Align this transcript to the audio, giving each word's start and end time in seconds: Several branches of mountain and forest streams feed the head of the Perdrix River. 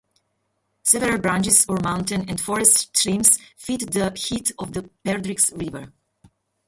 Several 0.81 1.19
branches 1.19 1.63
of 1.65 1.83
mountain 1.83 2.27
and 2.27 2.41
forest 2.41 2.75
streams 2.97 3.37
feed 3.55 3.81
the 3.81 3.99
head 4.05 4.49
of 4.57 4.73
the 4.73 4.89
Perdrix 5.05 5.51
River. 5.55 5.93